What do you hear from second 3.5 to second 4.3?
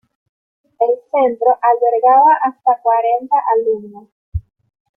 alumnos.